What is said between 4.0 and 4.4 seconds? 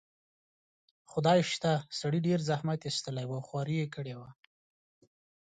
وه.